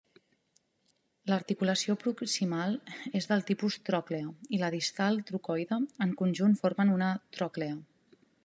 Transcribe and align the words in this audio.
L'articulació 1.31 1.95
proximal 2.05 2.73
és 3.21 3.29
del 3.33 3.45
tipus 3.51 3.77
tròclea 3.91 4.33
i 4.59 4.63
la 4.65 4.73
distal 4.77 5.23
trocoide, 5.31 5.81
en 6.07 6.17
conjunt 6.23 6.61
formen 6.65 6.95
una 6.99 7.15
tròclea. 7.39 7.79